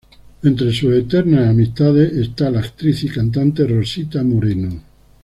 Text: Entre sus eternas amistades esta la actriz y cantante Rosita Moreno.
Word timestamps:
Entre 0.41 0.71
sus 0.73 0.95
eternas 0.95 1.47
amistades 1.47 2.11
esta 2.13 2.49
la 2.49 2.61
actriz 2.61 3.03
y 3.03 3.09
cantante 3.09 3.67
Rosita 3.67 4.23
Moreno. 4.23 4.81